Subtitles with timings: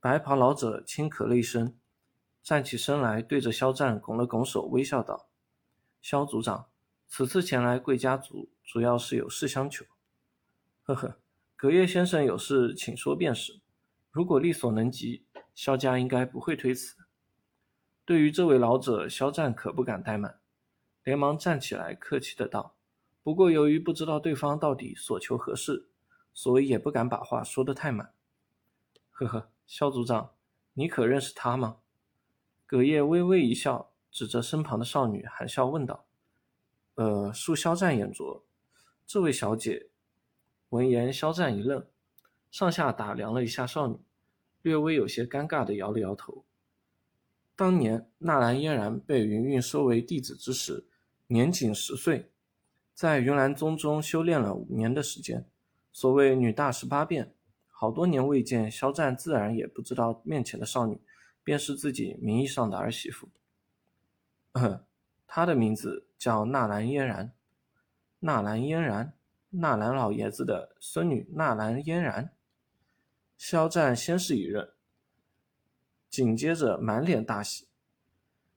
[0.00, 1.78] 白袍老者轻咳了一声，
[2.42, 5.28] 站起身来，对着肖战拱了拱手，微笑道
[6.02, 6.66] ：“肖组长，
[7.06, 9.84] 此次前来贵家族，主要是有事相求。
[10.82, 11.16] ”“呵呵，
[11.54, 13.60] 葛叶先生有事，请说便是。
[14.10, 15.24] 如果力所能及，
[15.54, 16.96] 肖家应该不会推辞。”
[18.04, 20.40] 对于这位老者，肖战可不敢怠慢，
[21.04, 22.74] 连忙站起来，客气的道
[23.22, 25.88] ：“不过由于不知道对方到底所求何事，
[26.34, 28.12] 所以也不敢把话说得太满。
[29.14, 30.32] ”“呵呵。”肖组长，
[30.74, 31.78] 你可认识他吗？
[32.66, 36.04] 葛叶微微一笑，指着身旁的少女，含笑问道
[36.96, 38.44] ：“呃，恕肖战眼拙，
[39.06, 39.88] 这位小姐。”
[40.68, 41.86] 闻言，肖战一愣，
[42.50, 43.98] 上下打量了一下少女，
[44.60, 46.44] 略微有些尴尬的摇了摇头。
[47.56, 50.86] 当年纳兰嫣然被云韵收为弟子之时，
[51.28, 52.30] 年仅十岁，
[52.92, 55.48] 在云岚宗中修炼了五年的时间。
[55.92, 57.34] 所谓女大十八变。
[57.76, 61.00] 好多年未见，肖战自然也不知道面前的少女
[61.42, 63.28] 便是自己名义上的儿媳妇。
[65.26, 67.32] 她的名字叫纳兰嫣然，
[68.20, 69.12] 纳兰嫣然，
[69.50, 72.30] 纳兰老爷子的孙女纳兰嫣然。
[73.36, 74.70] 肖战先是一愣，
[76.08, 77.66] 紧接着满脸大喜，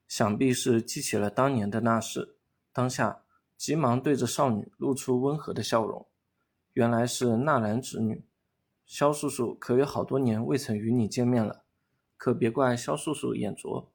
[0.07, 2.37] 想必是记起了当年的那事，
[2.71, 3.23] 当下
[3.57, 6.07] 急忙对着少女露出温和的笑容，
[6.73, 8.23] 原来是纳兰侄女。
[8.87, 11.63] 肖叔叔可有好多年未曾与你见面了，
[12.15, 13.91] 可别怪肖叔叔眼拙。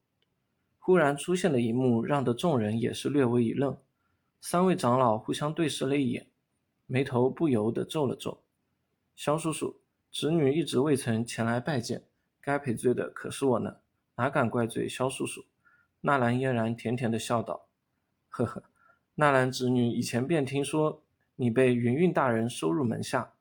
[0.78, 3.78] 忽然出现的一幕，让得众人也是略微一愣。
[4.38, 6.28] 三位长老互相对视了一眼，
[6.86, 8.42] 眉头不由得皱了皱。
[9.16, 12.04] 肖叔叔，侄女一直未曾前来拜见，
[12.42, 13.76] 该赔罪的可是我呢，
[14.16, 15.46] 哪敢怪罪肖叔叔？
[16.02, 17.68] 纳兰嫣然甜甜的笑道
[18.28, 18.64] ：“呵呵，
[19.14, 21.02] 纳兰侄女以前便听说
[21.36, 23.31] 你被云韵大人收入门下。”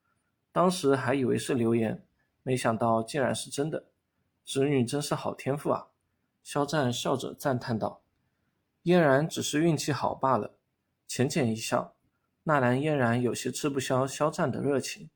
[0.51, 2.05] 当时还以为是流言，
[2.43, 3.87] 没想到竟然是真的。
[4.43, 5.87] 侄女真是好天赋啊！
[6.43, 8.01] 肖战笑着赞叹道
[8.83, 10.57] ：“嫣然只是运气好罢了。”
[11.07, 11.95] 浅浅一笑，
[12.43, 15.09] 纳兰嫣然有些吃不消肖战的热情，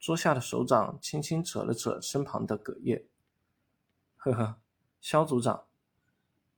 [0.00, 3.06] 桌下的手掌轻轻扯了扯身旁的葛叶。
[4.16, 4.56] 呵呵，
[5.00, 5.64] 肖组长，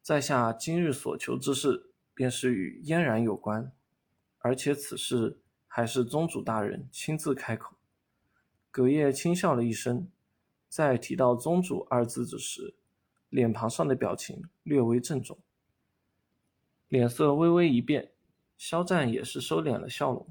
[0.01, 3.73] 在下今日所求之事，便是与嫣然有关，
[4.39, 7.75] 而且此事还是宗主大人亲自开口。
[8.75, 10.09] 葛叶轻笑了一声，
[10.69, 12.75] 在提到“宗主”二字之时，
[13.29, 15.39] 脸庞上的表情略微郑重，
[16.89, 18.11] 脸色微微一变。
[18.59, 20.27] 肖战也是收敛了笑容。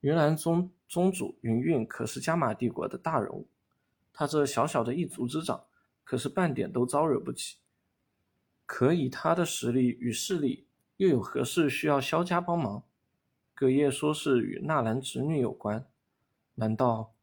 [0.00, 3.46] 云岚宗宗主云韵可是加玛帝国的大人物，
[4.12, 5.64] 他这小小的一族之长，
[6.02, 7.58] 可是半点都招惹不起。
[8.66, 10.66] 可以他的实力与势力，
[10.96, 12.82] 又有何事需要萧家帮忙？
[13.54, 15.86] 葛叶说是与纳兰侄女有关，
[16.56, 17.13] 难道？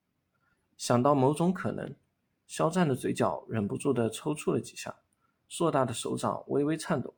[0.81, 1.95] 想到某种可能，
[2.47, 4.95] 肖战的嘴角忍不住的抽搐了几下，
[5.47, 7.13] 硕大的手掌微微颤抖。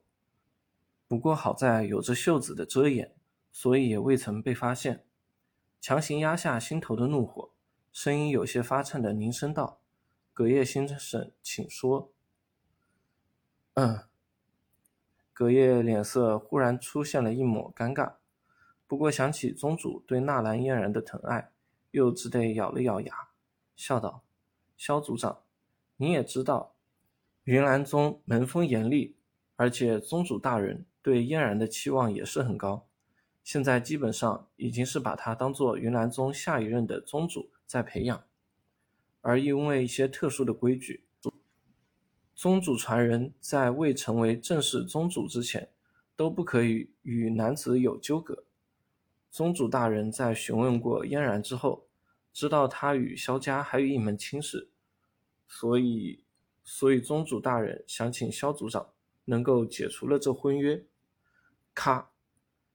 [1.08, 3.16] 不过好在有着袖子的遮掩，
[3.54, 5.06] 所以也未曾被发现。
[5.80, 7.52] 强行压下心头的怒火，
[7.94, 9.80] 声音有些发颤的凝声道
[10.34, 12.12] ：“葛叶先生，请说。”
[13.76, 14.02] 嗯。
[15.32, 18.16] 葛叶脸色忽然出现了一抹尴尬，
[18.88, 21.54] 不过想起宗主对纳兰嫣然的疼爱，
[21.92, 23.30] 又只得咬了咬牙。
[23.76, 24.24] 笑道
[24.78, 25.42] ：“萧族长，
[25.98, 26.76] 你也知道，
[27.44, 29.16] 云岚宗门风严厉，
[29.56, 32.88] 而且宗主大人对嫣然的期望也是很高。
[33.44, 38.24] 现在基本上已经是把他当做云岚宗下一任的宗主在培养。
[39.22, 41.06] 而因为一些特殊的规矩，
[42.36, 45.70] 宗主传人在未成为正式宗主之前，
[46.16, 48.44] 都不可以与男子有纠葛。
[49.32, 51.88] 宗主大人在询问过嫣然之后。”
[52.34, 54.72] 知道他与萧家还有一门亲事，
[55.48, 56.24] 所以，
[56.64, 58.90] 所以宗主大人想请萧组长
[59.26, 60.84] 能够解除了这婚约。
[61.76, 62.12] 咔，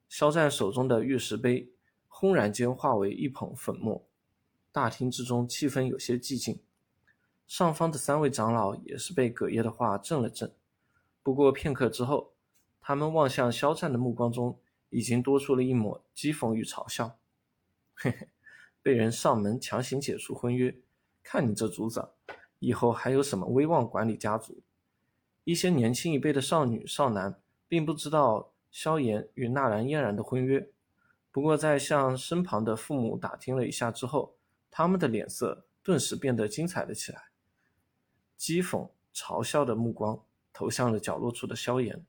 [0.08, 1.72] 萧战手中的玉石杯
[2.06, 4.06] 轰然间化为一捧粉末，
[4.70, 6.60] 大厅之中气氛有些寂静。
[7.48, 10.55] 上方的三位长老也是被葛叶的话震了震，
[11.22, 12.32] 不过片刻之后，
[12.81, 14.60] 他们望向萧战的目光中
[14.90, 17.19] 已经多出了一抹讥讽与嘲笑。
[17.94, 18.28] 嘿嘿。
[18.88, 20.75] 被人上门强行解除婚约，
[21.23, 22.11] 看你这族长，
[22.58, 24.62] 以后还有什么威望管理家族？
[25.44, 27.38] 一些年轻一辈的少女少男
[27.69, 30.70] 并不知道萧炎与纳兰嫣然的婚约，
[31.31, 34.38] 不过在向身旁的父母打听了一下之后，
[34.70, 37.25] 他们的脸色顿时变得精彩了起来，
[38.38, 40.19] 讥讽、嘲笑的目光
[40.50, 42.02] 投向了角落处的萧炎，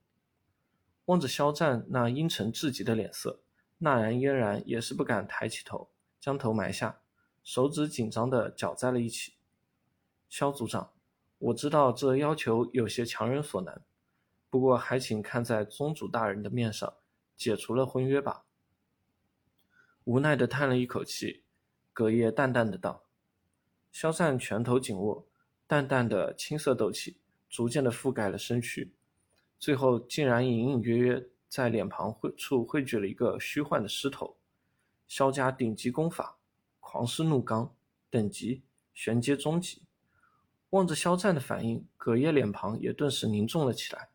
[1.07, 3.41] 望着肖战那阴沉至极的脸色，
[3.79, 5.89] 纳兰嫣然也是不敢抬起头。
[6.19, 7.01] 将头埋下，
[7.43, 9.33] 手指紧张地绞在了一起。
[10.27, 10.91] 萧组长，
[11.37, 13.81] 我知道这要求有些强人所难，
[14.49, 16.93] 不过还请看在宗主大人的面上，
[17.35, 18.45] 解除了婚约吧。”
[20.05, 21.43] 无奈的叹了一口气，
[21.93, 23.05] 葛叶淡淡的道
[23.91, 25.27] ：“萧战拳头紧握，
[25.67, 27.17] 淡淡的青色斗气
[27.47, 28.91] 逐渐的覆盖了身躯，
[29.59, 34.38] 最后竟然隐隐约约在脸庞汇处汇聚了一个虚幻的狮头。
[35.09, 36.37] 萧家顶级功法，
[36.79, 37.75] 狂狮怒刚，
[38.11, 38.61] 等级
[38.93, 39.81] 玄阶中级。
[40.69, 44.09] 望着萧战的反应，葛叶脸庞也顿时凝重了起来，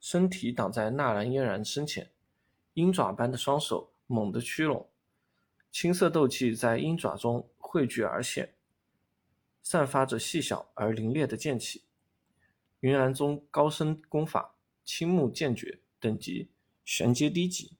[0.00, 2.10] 身体挡在纳兰嫣然身前，
[2.72, 4.88] 鹰爪般的双手猛地屈拢。
[5.70, 8.54] 青色斗气在鹰爪中汇聚而现，
[9.62, 11.84] 散发着细小而凌冽的剑气。
[12.80, 16.50] 云岚宗高深功法青木剑诀，等级
[16.86, 17.76] 玄阶低级。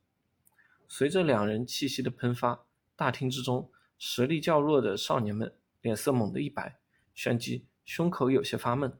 [0.95, 6.79] 随着两人气息的喷发，大厅之中实力较弱的少年们脸色猛地一白，
[7.15, 8.93] 旋即胸口有些发闷。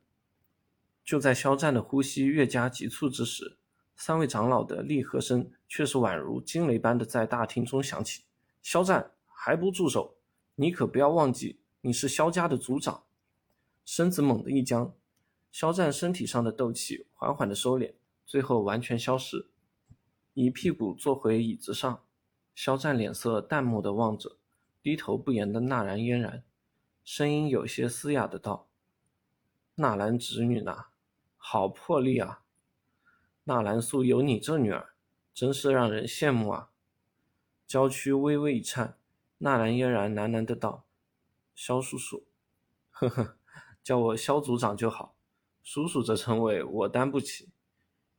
[1.05, 3.59] 就在肖战的呼吸越加急促之时，
[3.95, 8.23] 三位长老的厉喝声却是宛如惊雷般的在大厅中响起。
[8.63, 10.17] 肖战还不住手！
[10.55, 13.05] 你可不要忘记，你是萧家的族长。
[13.85, 14.95] 身子猛地一僵，
[15.51, 17.93] 肖战身体上的斗气缓缓的收敛，
[18.25, 19.51] 最后完全消失，
[20.35, 22.03] 一屁股坐回椅子上。
[22.55, 24.37] 肖战脸色淡漠的望着
[24.83, 26.45] 低头不言的纳兰嫣然，
[27.03, 28.69] 声音有些嘶哑的道
[29.77, 30.89] ：“纳兰侄女呐，
[31.39, 32.43] 好魄力啊！
[33.45, 34.93] 纳兰素有你这女儿，
[35.33, 36.71] 真是让人羡慕啊！”
[37.67, 38.99] 娇躯微微一颤，
[39.39, 40.85] 纳兰嫣然喃喃的道
[41.57, 42.27] ：“肖叔叔，
[42.91, 43.37] 呵呵，
[43.83, 45.17] 叫我肖组长就好。
[45.63, 47.49] 叔叔这称谓我担不起。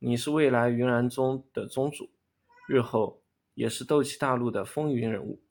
[0.06, 2.10] 你是未来云岚宗的宗主，
[2.68, 3.22] 日后
[3.54, 5.42] 也是斗气大陆的风云人物。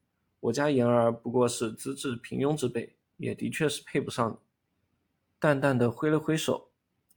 [0.40, 4.36] 我家言儿不过是资质平庸之辈，也的确是配不上你。”
[5.40, 6.68] 淡淡的挥了挥手，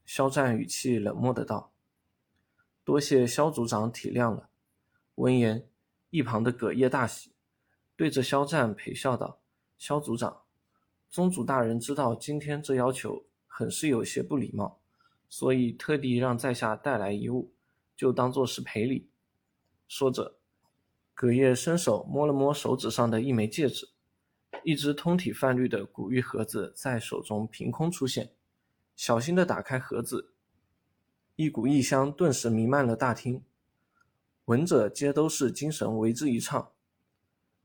[0.05, 1.73] 肖战语气冷漠的道
[2.85, 4.47] ：“多谢肖族长体谅了。”
[5.15, 5.67] 闻言。
[6.11, 7.33] 一旁的葛叶大喜，
[7.97, 9.41] 对着肖战陪笑道
[9.77, 10.43] ：“肖族长，
[11.09, 14.79] 宗主大人知道今天这要求很是有些不礼貌，
[15.37, 17.51] 所以特地让在下带来一物，
[17.93, 19.09] 就当做是赔礼。”
[19.85, 20.37] 说着，
[21.13, 23.89] 葛叶伸手摸了摸手指上的一枚戒指，
[24.63, 28.31] 一只通体泛绿的古玉盒子在手中凭空出现，
[28.95, 30.31] 小心的打开盒子，
[31.35, 33.43] 一股异香顿时弥漫了大厅。
[34.45, 36.71] 闻者皆都是精神为之一畅。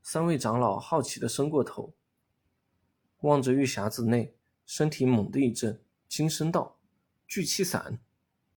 [0.01, 1.93] 三位长老好奇地伸过头，
[3.21, 4.35] 望着玉匣子内，
[4.65, 6.77] 身体猛地一震，惊声道
[7.31, 7.97] ：“聚气散。”